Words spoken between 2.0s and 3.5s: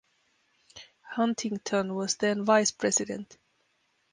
then Vice President.